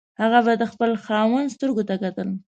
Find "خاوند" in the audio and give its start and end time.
1.05-1.53